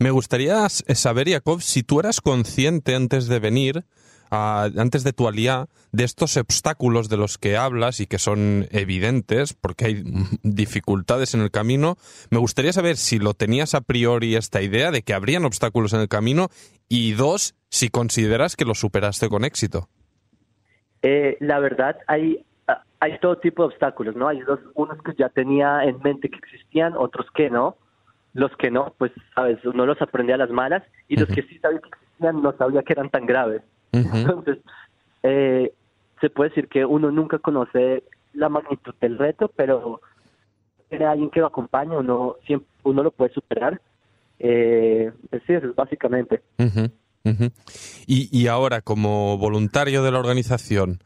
Me 0.00 0.10
gustaría 0.10 0.68
saber, 0.68 1.28
Jacob, 1.28 1.60
si 1.60 1.84
tú 1.84 2.00
eras 2.00 2.20
consciente 2.20 2.96
antes 2.96 3.28
de 3.28 3.38
venir 3.38 3.84
antes 4.30 5.04
de 5.04 5.12
tu 5.12 5.28
alía, 5.28 5.66
de 5.92 6.04
estos 6.04 6.36
obstáculos 6.36 7.08
de 7.08 7.16
los 7.16 7.38
que 7.38 7.56
hablas 7.56 8.00
y 8.00 8.06
que 8.06 8.18
son 8.18 8.66
evidentes, 8.70 9.54
porque 9.54 9.86
hay 9.86 10.02
dificultades 10.42 11.34
en 11.34 11.40
el 11.40 11.50
camino, 11.50 11.96
me 12.30 12.38
gustaría 12.38 12.72
saber 12.72 12.96
si 12.96 13.18
lo 13.18 13.34
tenías 13.34 13.74
a 13.74 13.80
priori 13.80 14.36
esta 14.36 14.62
idea 14.62 14.90
de 14.90 15.02
que 15.02 15.14
habrían 15.14 15.44
obstáculos 15.44 15.92
en 15.92 16.00
el 16.00 16.08
camino 16.08 16.48
y 16.88 17.12
dos, 17.12 17.54
si 17.68 17.88
consideras 17.88 18.56
que 18.56 18.64
lo 18.64 18.74
superaste 18.74 19.28
con 19.28 19.44
éxito. 19.44 19.88
Eh, 21.02 21.36
la 21.40 21.58
verdad, 21.60 21.96
hay, 22.06 22.44
hay 23.00 23.18
todo 23.20 23.38
tipo 23.38 23.62
de 23.62 23.68
obstáculos, 23.68 24.16
¿no? 24.16 24.28
Hay 24.28 24.40
dos, 24.40 24.60
unos 24.74 25.00
que 25.02 25.12
ya 25.16 25.28
tenía 25.28 25.84
en 25.84 26.00
mente 26.02 26.28
que 26.28 26.38
existían, 26.38 26.94
otros 26.96 27.26
que 27.34 27.50
no. 27.50 27.76
Los 28.34 28.54
que 28.56 28.70
no, 28.70 28.94
pues, 28.98 29.10
sabes, 29.34 29.64
uno 29.64 29.86
los 29.86 30.00
aprende 30.02 30.32
a 30.32 30.36
las 30.36 30.50
malas 30.50 30.82
y 31.08 31.16
los 31.16 31.28
que 31.28 31.42
sí 31.42 31.58
sabía 31.58 31.80
que 31.80 31.88
existían 31.88 32.42
no 32.42 32.56
sabía 32.56 32.82
que 32.82 32.92
eran 32.92 33.10
tan 33.10 33.26
graves. 33.26 33.62
Entonces, 33.92 34.58
eh, 35.22 35.72
se 36.20 36.30
puede 36.30 36.50
decir 36.50 36.68
que 36.68 36.84
uno 36.84 37.10
nunca 37.10 37.38
conoce 37.38 38.04
la 38.34 38.48
magnitud 38.48 38.94
del 39.00 39.18
reto, 39.18 39.50
pero 39.54 40.00
tiene 40.88 41.06
alguien 41.06 41.30
que 41.30 41.40
lo 41.40 41.46
acompañe, 41.46 41.96
uno, 41.96 42.36
siempre, 42.46 42.68
uno 42.84 43.02
lo 43.02 43.10
puede 43.10 43.32
superar. 43.32 43.80
Eh, 44.38 45.10
es 45.32 45.74
básicamente. 45.74 46.42
Y, 48.06 48.28
y 48.38 48.46
ahora, 48.46 48.80
como 48.80 49.36
voluntario 49.36 50.02
de 50.02 50.12
la 50.12 50.18
organización, 50.18 51.00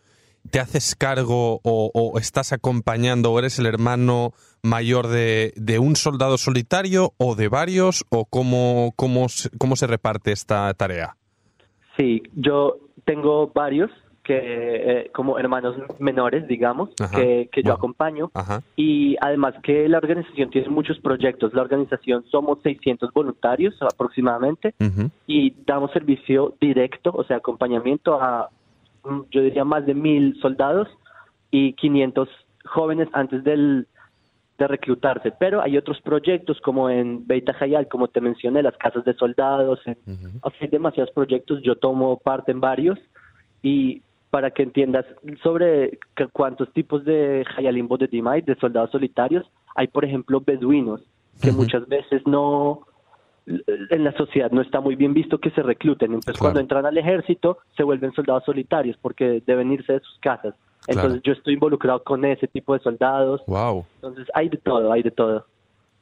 ¿te 0.51 0.61
haces 0.61 0.95
cargo 0.95 1.61
o, 1.65 2.19
estás 2.19 2.53
acompañando 2.53 3.33
o 3.33 3.39
eres 3.39 3.59
el 3.59 3.67
hermano 3.67 4.33
mayor 4.63 5.09
de, 5.09 5.53
de, 5.57 5.79
un 5.79 5.97
soldado 5.97 6.39
solitario 6.39 7.15
o 7.17 7.35
de 7.35 7.49
varios 7.49 8.05
o 8.11 8.27
cómo, 8.27 8.93
cómo, 8.97 9.27
cómo 9.59 9.77
se 9.77 9.87
reparte 9.87 10.33
esta 10.33 10.73
tarea? 10.75 11.17
Sí, 11.97 12.23
yo 12.35 12.79
tengo 13.05 13.49
varios 13.49 13.91
que 14.23 14.37
eh, 14.39 15.11
como 15.13 15.39
hermanos 15.39 15.77
menores, 15.99 16.47
digamos, 16.47 16.91
que, 17.15 17.49
que, 17.51 17.63
yo 17.63 17.73
acompaño. 17.73 18.31
Y 18.77 19.17
además 19.21 19.55
que 19.63 19.89
la 19.89 19.99
organización 19.99 20.51
tiene 20.51 20.69
muchos 20.69 20.99
proyectos. 21.01 21.53
La 21.55 21.63
organización 21.63 22.25
somos 22.31 22.61
600 22.63 23.13
voluntarios 23.13 23.75
aproximadamente 23.83 24.75
y 25.27 25.55
damos 25.67 25.91
servicio 25.93 26.55
directo, 26.61 27.11
o 27.13 27.25
sea, 27.25 27.39
acompañamiento 27.39 28.23
a, 28.23 28.49
mm, 29.05 29.23
yo 29.31 29.43
diría, 29.43 29.65
más 29.65 29.87
de 29.87 29.95
mil 29.95 30.39
soldados 30.41 30.89
y 31.51 31.73
500 31.75 32.29
jóvenes 32.65 33.09
antes 33.13 33.43
del, 33.43 33.89
de 34.63 34.69
reclutarse, 34.69 35.33
pero 35.33 35.61
hay 35.61 35.77
otros 35.77 36.01
proyectos 36.01 36.61
como 36.61 36.89
en 36.89 37.27
Beita 37.27 37.55
Hayal, 37.59 37.89
como 37.89 38.09
te 38.09 38.21
mencioné, 38.21 38.63
las 38.63 38.77
casas 38.77 39.05
de 39.05 39.15
soldados, 39.15 39.81
hay 39.87 40.69
demasiados 40.69 41.13
proyectos, 41.13 41.63
yo 41.63 41.77
tomo 41.77 42.19
parte 42.19 42.53
en 42.53 42.61
varios 42.61 42.99
y 43.63 44.03
para 44.31 44.51
que 44.51 44.63
entiendas 44.63 45.05
sobre 45.43 45.99
cuántos 46.33 46.73
tipos 46.73 47.05
de 47.05 47.45
Hayalimbo 47.57 47.99
de 47.99 48.07
Dimay, 48.07 48.43
de 48.43 48.55
soldados 48.57 48.91
solitarios, 48.91 49.45
hay 49.75 49.89
por 49.89 50.05
ejemplo 50.05 50.41
beduinos, 50.41 51.03
que 51.41 51.53
muchas 51.53 51.87
veces 51.89 52.23
no, 52.27 52.87
en 53.47 54.05
la 54.05 54.13
sociedad 54.13 54.51
no 54.51 54.61
está 54.63 54.81
muy 54.81 54.97
bien 54.97 55.13
visto 55.13 55.39
que 55.39 55.51
se 55.51 55.63
recluten. 55.63 56.15
Entonces, 56.15 56.41
cuando 56.41 56.61
entran 56.61 56.87
al 56.87 56.97
ejército, 56.97 57.59
se 57.77 57.83
vuelven 57.83 58.13
soldados 58.13 58.45
solitarios 58.45 58.97
porque 59.01 59.43
deben 59.47 59.73
irse 59.73 59.95
de 59.95 60.01
sus 60.01 60.19
casas. 60.21 60.55
Entonces, 60.87 61.23
yo 61.25 61.33
estoy 61.33 61.55
involucrado 61.55 62.03
con 62.03 62.25
ese 62.25 62.49
tipo 62.49 62.75
de 62.75 62.81
soldados. 62.81 63.43
Wow. 63.47 63.87
Entonces, 63.97 64.27
hay 64.35 64.49
de 64.49 64.59
todo, 64.59 64.93
hay 64.93 65.03
de 65.03 65.11
todo. 65.11 65.47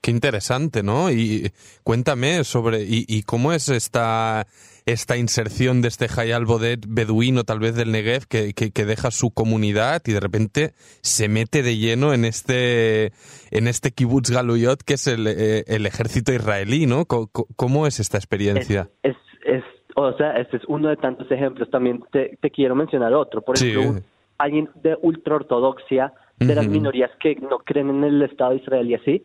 Qué 0.01 0.11
interesante, 0.11 0.83
¿no? 0.83 1.11
Y 1.11 1.53
cuéntame 1.85 2.43
sobre 2.45 2.85
y, 2.89 3.23
cómo 3.25 3.53
es 3.53 3.69
esta 3.69 4.47
esta 4.87 5.19
inserción 5.19 5.83
de 5.83 5.89
este 5.89 6.07
Hayal 6.17 6.47
Bodet 6.47 6.87
beduino, 6.89 7.45
tal 7.45 7.59
vez 7.59 7.77
del 7.77 7.93
Negev, 7.93 8.27
que, 8.27 8.55
que, 8.55 8.85
deja 8.87 9.11
su 9.11 9.31
comunidad 9.31 10.01
y 10.07 10.13
de 10.13 10.21
repente 10.21 10.73
se 11.03 11.29
mete 11.29 11.63
de 11.63 11.77
lleno 11.77 12.15
en 12.15 12.25
este 12.25 13.13
en 13.51 13.69
este 13.69 13.91
kibbutz 13.91 14.31
galuyot 14.31 14.83
que 14.83 14.95
es 14.95 15.07
el, 15.07 15.27
eh, 15.27 15.65
el 15.67 15.85
ejército 15.85 16.33
israelí, 16.33 16.87
¿no? 16.87 17.05
¿Cómo, 17.05 17.87
es 17.87 18.01
esta 18.01 18.17
experiencia? 18.17 18.89
Es, 19.03 19.17
es, 19.45 19.63
o 19.97 20.13
sea, 20.15 20.33
este 20.33 20.57
es 20.57 20.63
uno 20.67 20.89
de 20.89 20.97
tantos 20.97 21.31
ejemplos. 21.31 21.69
También 21.71 22.03
te, 22.11 22.39
quiero 22.51 22.75
mencionar 22.75 23.13
otro. 23.13 23.43
Por 23.43 23.57
ejemplo, 23.57 24.01
alguien 24.41 24.69
de 24.83 24.97
ultraortodoxia, 25.01 26.13
de 26.39 26.55
las 26.55 26.67
minorías 26.67 27.11
que 27.21 27.37
no 27.37 27.59
creen 27.59 27.91
en 27.91 28.05
el 28.05 28.23
Estado 28.23 28.55
israelí 28.55 28.95
así, 28.95 29.23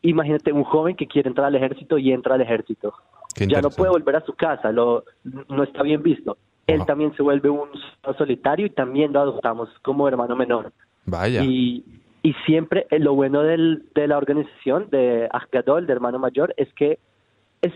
imagínate 0.00 0.52
un 0.52 0.64
joven 0.64 0.96
que 0.96 1.06
quiere 1.06 1.28
entrar 1.28 1.48
al 1.48 1.54
ejército 1.54 1.98
y 1.98 2.12
entra 2.12 2.34
al 2.34 2.40
ejército. 2.40 2.94
Ya 3.36 3.60
no 3.60 3.68
puede 3.68 3.90
volver 3.90 4.16
a 4.16 4.24
su 4.24 4.32
casa, 4.32 4.72
lo, 4.72 5.04
no 5.48 5.62
está 5.62 5.82
bien 5.82 6.02
visto. 6.02 6.38
Él 6.66 6.84
también 6.86 7.14
se 7.14 7.22
vuelve 7.22 7.50
un 7.50 7.68
solitario 8.16 8.66
y 8.66 8.70
también 8.70 9.12
lo 9.12 9.20
adoptamos 9.20 9.68
como 9.82 10.08
hermano 10.08 10.34
menor. 10.34 10.72
Vaya. 11.04 11.44
Y, 11.44 11.84
y 12.22 12.32
siempre 12.46 12.86
eh, 12.90 12.98
lo 12.98 13.14
bueno 13.14 13.42
del, 13.42 13.84
de 13.94 14.08
la 14.08 14.16
organización 14.16 14.88
de 14.90 15.28
Ajgadol, 15.30 15.86
de 15.86 15.92
hermano 15.92 16.18
mayor, 16.18 16.54
es 16.56 16.72
que 16.72 16.98
es, 17.62 17.72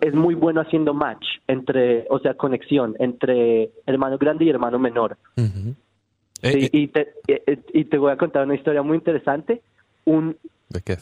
es 0.00 0.14
muy 0.14 0.34
bueno 0.34 0.60
haciendo 0.60 0.92
match 0.92 1.24
entre, 1.46 2.06
o 2.10 2.18
sea, 2.18 2.34
conexión 2.34 2.94
entre 2.98 3.70
hermano 3.86 4.18
grande 4.18 4.44
y 4.44 4.50
hermano 4.50 4.78
menor. 4.78 5.16
Sí, 6.52 6.64
eh, 6.64 6.70
y, 6.72 6.86
te, 6.88 7.14
eh, 7.28 7.58
y 7.72 7.84
te 7.84 7.98
voy 7.98 8.12
a 8.12 8.16
contar 8.16 8.44
una 8.44 8.54
historia 8.54 8.82
muy 8.82 8.96
interesante. 8.96 9.62
Un 10.04 10.36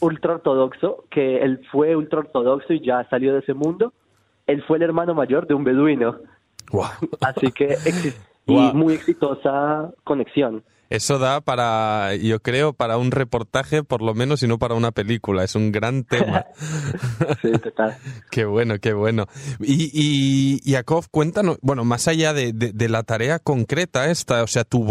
ultra 0.01 0.35
ortodoxo, 0.35 1.05
que 1.09 1.37
él 1.39 1.65
fue 1.71 1.95
ultra 1.95 2.19
ortodoxo 2.19 2.73
y 2.73 2.85
ya 2.85 3.07
salió 3.09 3.33
de 3.33 3.39
ese 3.39 3.53
mundo. 3.53 3.93
Él 4.47 4.63
fue 4.63 4.77
el 4.77 4.83
hermano 4.83 5.13
mayor 5.13 5.47
de 5.47 5.53
un 5.53 5.63
beduino. 5.63 6.17
Así 7.21 7.51
que 7.51 7.75
y 8.47 8.53
muy 8.73 8.93
exitosa 8.93 9.91
conexión. 10.03 10.63
Eso 10.89 11.19
da 11.19 11.41
para, 11.41 12.15
yo 12.15 12.41
creo, 12.41 12.73
para 12.73 12.97
un 12.97 13.11
reportaje, 13.11 13.83
por 13.83 14.01
lo 14.01 14.13
menos, 14.13 14.43
y 14.43 14.47
no 14.47 14.59
para 14.59 14.75
una 14.75 14.91
película. 14.91 15.43
Es 15.43 15.55
un 15.55 15.71
gran 15.71 16.03
tema. 16.03 16.45
sí, 17.41 17.51
total. 17.51 17.97
qué 18.29 18.45
bueno, 18.45 18.79
qué 18.79 18.93
bueno. 18.93 19.27
Y, 19.59 19.89
y 19.93 20.71
Yakov, 20.71 21.09
cuéntanos, 21.09 21.57
bueno, 21.61 21.83
más 21.85 22.07
allá 22.07 22.33
de, 22.33 22.53
de, 22.53 22.89
la 22.89 23.03
tarea 23.03 23.39
concreta 23.39 24.11
esta, 24.11 24.43
o 24.43 24.47
sea, 24.47 24.63
tu, 24.63 24.85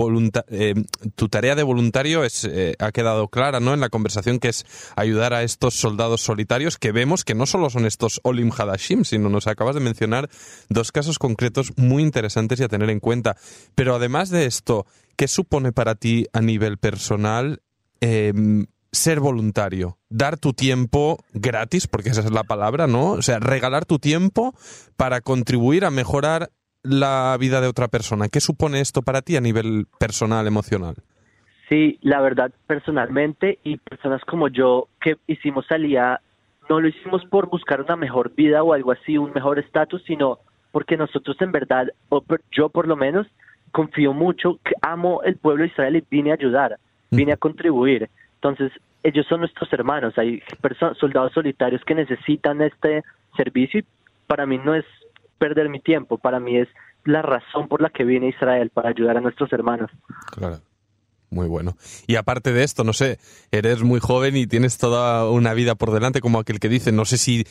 eh, 0.49 0.75
tu 1.15 1.29
tarea 1.29 1.55
de 1.55 1.63
voluntario 1.63 2.25
es, 2.25 2.45
eh, 2.45 2.75
ha 2.79 2.93
quedado 2.93 3.29
clara, 3.29 3.61
¿no? 3.61 3.75
En 3.75 3.81
la 3.81 3.89
conversación 3.89 4.39
que 4.39 4.49
es 4.49 4.67
ayudar 4.97 5.33
a 5.33 5.43
estos 5.43 5.75
soldados 5.75 6.23
solitarios 6.23 6.77
que 6.79 6.93
vemos 6.93 7.25
que 7.25 7.35
no 7.35 7.47
solo 7.47 7.71
son 7.71 7.87
estos 7.87 8.21
Olim 8.25 8.51
Hadashim, 8.57 9.05
sino 9.05 9.29
nos 9.29 9.47
acabas 9.47 9.75
de 9.75 9.81
mencionar 9.81 10.29
dos 10.69 10.93
casos 10.93 11.19
concretos 11.19 11.73
muy 11.77 12.03
interesantes 12.03 12.61
y 12.61 12.65
a 12.65 12.69
tener 12.69 12.91
en 12.91 13.01
cuenta. 13.01 13.37
Pero 13.75 13.95
además 13.95 14.31
de 14.31 14.47
esto, 14.47 14.87
¿qué 15.17 15.29
supone 15.29 15.73
para 15.73 15.95
ti 15.95 16.27
a 16.33 16.41
nivel 16.41 16.79
personal 16.79 17.61
em, 18.01 18.67
ser 18.93 19.21
voluntario? 19.21 19.99
Dar 20.09 20.39
tu 20.39 20.53
tiempo 20.53 21.19
gratis, 21.33 21.87
porque 21.87 22.11
esa 22.11 22.21
es 22.21 22.31
la 22.31 22.45
palabra, 22.45 22.87
¿no? 22.87 23.13
O 23.13 23.23
sea, 23.23 23.39
regalar 23.39 23.85
tu 23.85 23.99
tiempo 23.99 24.55
para 24.97 25.21
contribuir 25.21 25.85
a 25.85 25.91
mejorar 25.91 26.51
la 26.83 27.37
vida 27.41 27.61
de 27.61 27.69
otra 27.69 27.89
persona. 27.89 28.29
¿Qué 28.29 28.41
supone 28.41 28.81
esto 28.81 29.03
para 29.03 29.23
ti 29.23 29.37
a 29.37 29.41
nivel 29.41 29.87
personal, 29.99 30.47
emocional? 30.47 30.97
Sí, 31.69 31.99
la 32.03 32.21
verdad, 32.21 32.53
personalmente 32.67 33.59
y 33.65 33.79
personas 33.79 34.23
como 34.27 34.49
yo 34.49 34.89
que 35.01 35.17
hicimos 35.27 35.67
salida, 35.67 36.21
no 36.69 36.81
lo 36.81 36.89
hicimos 36.89 37.25
por 37.25 37.49
buscar 37.49 37.81
una 37.81 37.97
mejor 37.97 38.35
vida 38.35 38.63
o 38.63 38.75
algo 38.75 38.93
así, 38.93 39.17
un 39.17 39.33
mejor 39.33 39.59
estatus, 39.59 40.03
sino 40.07 40.39
porque 40.73 40.97
nosotros 40.97 41.37
en 41.41 41.53
verdad, 41.53 41.89
o 42.11 42.23
yo 42.53 42.69
por 42.69 42.87
lo 42.87 42.97
menos, 42.97 43.27
confío 43.75 44.13
mucho, 44.13 44.61
amo 44.83 45.25
el 45.25 45.37
pueblo 45.37 45.65
de 45.65 45.71
Israel 45.71 45.97
y 45.97 46.05
vine 46.09 46.31
a 46.31 46.35
ayudar, 46.35 46.79
vine 47.11 47.33
a 47.33 47.37
contribuir. 47.37 48.09
Entonces, 48.37 48.71
ellos 49.03 49.27
son 49.27 49.41
nuestros 49.41 49.71
hermanos, 49.73 50.17
hay 50.17 50.41
soldados 51.01 51.33
solitarios 51.33 51.83
que 51.85 51.97
necesitan 51.97 52.63
este 52.63 53.03
servicio 53.37 53.81
y 53.81 53.85
para 54.29 54.47
mí 54.47 54.59
no 54.59 54.77
es 54.77 54.85
perder 55.39 55.69
mi 55.69 55.81
tiempo, 55.81 56.19
para 56.19 56.39
mí 56.39 56.57
es 56.57 56.69
la 57.05 57.21
razón 57.23 57.67
por 57.67 57.83
la 57.83 57.91
que 57.91 58.05
vine 58.05 58.27
a 58.27 58.29
Israel, 58.29 58.71
para 58.73 58.91
ayudar 58.91 59.17
a 59.17 59.21
nuestros 59.21 59.53
hermanos. 59.53 59.91
Claro. 60.37 60.59
Muy 61.35 61.49
bueno. 61.49 61.77
Y 62.07 62.15
aparte 62.15 62.53
de 62.53 62.63
esto, 62.63 62.85
no 62.85 62.93
sé, 62.93 63.19
eres 63.51 63.83
muy 63.83 63.99
joven 63.99 64.37
y 64.37 64.47
tienes 64.47 64.79
toda 64.79 65.29
una 65.29 65.53
vida 65.53 65.75
por 65.75 65.91
delante, 65.91 66.21
como 66.21 66.39
aquel 66.39 66.61
que 66.61 66.69
dice, 66.69 66.93
no 66.93 67.05
sé 67.05 67.19
si 67.19 67.45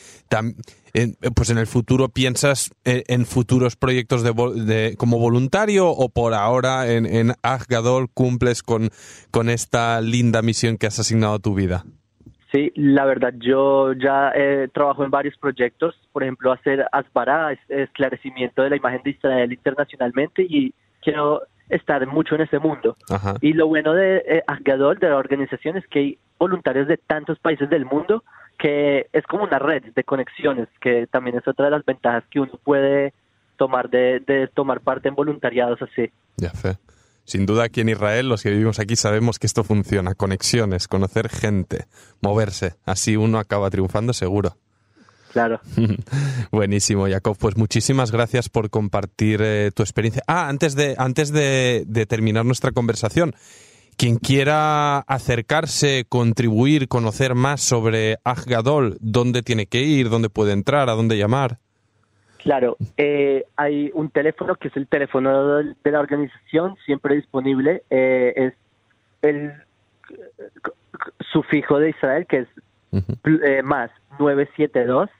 pues 1.34 1.50
en 1.50 1.58
el 1.58 1.66
futuro 1.66 2.08
piensas 2.08 2.70
en, 2.84 3.26
futuros 3.26 3.76
proyectos 3.76 4.22
de, 4.22 4.94
como 4.96 5.18
voluntario 5.18 5.90
o 5.90 6.08
por 6.08 6.32
ahora 6.32 6.90
en, 6.90 7.04
en 7.04 7.32
Aggadol 7.42 8.08
cumples 8.08 8.62
con, 8.62 8.88
con 9.30 9.50
esta 9.50 10.00
linda 10.00 10.40
misión 10.40 10.78
que 10.78 10.86
has 10.86 10.98
asignado 10.98 11.34
a 11.34 11.38
tu 11.40 11.54
vida. 11.54 11.84
Sí, 12.52 12.72
la 12.76 13.04
verdad, 13.04 13.34
yo 13.36 13.92
ya 13.92 14.30
eh, 14.34 14.68
trabajo 14.72 15.04
en 15.04 15.10
varios 15.10 15.36
proyectos, 15.36 15.94
por 16.12 16.22
ejemplo, 16.22 16.52
hacer 16.52 16.86
Asbara, 16.90 17.52
esclarecimiento 17.68 18.62
de 18.62 18.70
la 18.70 18.76
imagen 18.76 19.02
de 19.04 19.10
Israel 19.10 19.52
internacionalmente 19.52 20.46
y 20.48 20.72
quiero 21.02 21.42
estar 21.68 22.06
mucho 22.06 22.34
en 22.34 22.42
ese 22.42 22.58
mundo. 22.58 22.96
Y 23.40 23.52
lo 23.52 23.66
bueno 23.66 23.94
de 23.94 24.18
eh, 24.26 24.42
de 25.00 25.08
la 25.08 25.16
organización, 25.16 25.76
es 25.76 25.86
que 25.88 25.98
hay 25.98 26.18
voluntarios 26.38 26.88
de 26.88 26.96
tantos 26.96 27.38
países 27.38 27.70
del 27.70 27.84
mundo 27.84 28.24
que 28.58 29.08
es 29.12 29.24
como 29.26 29.44
una 29.44 29.58
red 29.58 29.82
de 29.94 30.04
conexiones, 30.04 30.68
que 30.80 31.06
también 31.08 31.36
es 31.36 31.48
otra 31.48 31.66
de 31.66 31.70
las 31.72 31.84
ventajas 31.84 32.24
que 32.30 32.40
uno 32.40 32.52
puede 32.62 33.12
tomar 33.56 33.90
de, 33.90 34.20
de 34.20 34.48
tomar 34.48 34.80
parte 34.80 35.08
en 35.08 35.14
voluntariados 35.14 35.80
así. 35.82 36.10
Ya 36.36 36.50
fe. 36.50 36.76
Sin 37.24 37.46
duda 37.46 37.64
aquí 37.64 37.80
en 37.80 37.88
Israel, 37.88 38.28
los 38.28 38.42
que 38.42 38.50
vivimos 38.50 38.78
aquí 38.78 38.96
sabemos 38.96 39.38
que 39.38 39.46
esto 39.46 39.64
funciona, 39.64 40.14
conexiones, 40.14 40.88
conocer 40.88 41.30
gente, 41.30 41.86
moverse, 42.20 42.74
así 42.84 43.16
uno 43.16 43.38
acaba 43.38 43.70
triunfando 43.70 44.12
seguro. 44.12 44.56
Claro. 45.34 45.60
Buenísimo, 46.52 47.08
Jacob. 47.08 47.36
Pues 47.36 47.56
muchísimas 47.56 48.12
gracias 48.12 48.48
por 48.48 48.70
compartir 48.70 49.40
eh, 49.42 49.72
tu 49.74 49.82
experiencia. 49.82 50.22
Ah, 50.28 50.48
antes 50.48 50.76
de, 50.76 50.94
antes 50.96 51.32
de, 51.32 51.82
de 51.88 52.06
terminar 52.06 52.44
nuestra 52.44 52.70
conversación, 52.70 53.34
quien 53.96 54.18
quiera 54.18 55.00
acercarse, 55.00 56.04
contribuir, 56.08 56.86
conocer 56.86 57.34
más 57.34 57.62
sobre 57.62 58.18
Aggadol, 58.22 58.96
¿dónde 59.00 59.42
tiene 59.42 59.66
que 59.66 59.82
ir? 59.82 60.08
¿Dónde 60.08 60.30
puede 60.30 60.52
entrar? 60.52 60.88
¿A 60.88 60.92
dónde 60.92 61.18
llamar? 61.18 61.58
Claro, 62.38 62.76
eh, 62.96 63.44
hay 63.56 63.90
un 63.92 64.10
teléfono 64.10 64.54
que 64.54 64.68
es 64.68 64.76
el 64.76 64.86
teléfono 64.86 65.56
de 65.56 65.90
la 65.90 65.98
organización, 65.98 66.76
siempre 66.86 67.16
disponible, 67.16 67.82
eh, 67.90 68.34
es 68.36 68.54
el 69.22 69.52
sufijo 71.32 71.80
de 71.80 71.90
Israel, 71.90 72.24
que 72.28 72.38
es 72.38 72.48
eh, 72.94 73.62
más 73.62 73.90
972 74.18 75.10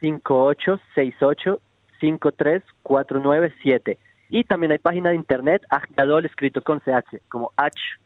5868 0.00 1.60
53497 2.00 3.98
y 4.30 4.44
también 4.44 4.72
hay 4.72 4.78
página 4.78 5.10
de 5.10 5.16
internet 5.16 5.62
Gadol 5.96 6.26
escrito 6.26 6.62
con 6.62 6.80
ch 6.80 7.20
como 7.28 7.52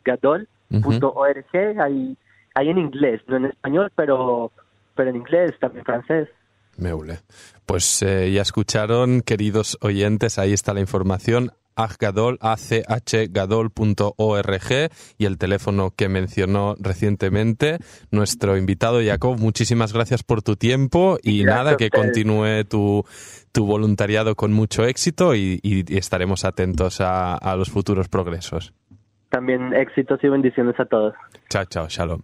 hgadol.org 0.04 1.80
hay 1.80 2.16
hay 2.54 2.68
en 2.68 2.78
inglés 2.78 3.22
no 3.26 3.36
en 3.36 3.46
español 3.46 3.90
pero 3.94 4.52
pero 4.96 5.10
en 5.10 5.16
inglés 5.16 5.52
también 5.60 5.84
francés. 5.84 6.28
Meule. 6.76 7.20
Pues 7.64 8.02
eh, 8.02 8.32
ya 8.32 8.42
escucharon, 8.42 9.20
queridos 9.20 9.78
oyentes, 9.80 10.38
ahí 10.38 10.52
está 10.52 10.74
la 10.74 10.80
información. 10.80 11.52
Aggadol, 11.76 12.38
achgadol.org 12.40 13.70
y 15.18 15.24
el 15.26 15.38
teléfono 15.38 15.92
que 15.94 16.08
mencionó 16.08 16.74
recientemente 16.80 17.78
nuestro 18.10 18.56
invitado 18.56 19.00
Jacob. 19.04 19.38
Muchísimas 19.38 19.92
gracias 19.92 20.22
por 20.22 20.42
tu 20.42 20.56
tiempo 20.56 21.18
y 21.22 21.44
nada, 21.44 21.76
que 21.76 21.90
continúe 21.90 22.64
tu, 22.68 23.04
tu 23.52 23.66
voluntariado 23.66 24.34
con 24.34 24.52
mucho 24.52 24.84
éxito 24.84 25.34
y, 25.34 25.60
y 25.62 25.96
estaremos 25.96 26.44
atentos 26.44 27.00
a, 27.00 27.34
a 27.34 27.56
los 27.56 27.70
futuros 27.70 28.08
progresos. 28.08 28.72
También 29.28 29.74
éxitos 29.74 30.18
y 30.22 30.28
bendiciones 30.28 30.78
a 30.80 30.86
todos. 30.86 31.14
Chao, 31.50 31.64
chao, 31.66 31.88
shalom. 31.88 32.22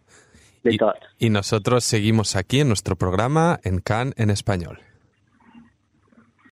Y, 0.65 0.79
y, 1.19 1.31
nosotros 1.31 1.83
seguimos 1.83 2.37
aquí 2.37 2.61
en 2.61 2.69
nuestro 2.69 2.95
programa 2.95 3.59
en 3.65 3.81
CAN 3.81 4.15
en 4.17 4.31
español. 4.31 4.79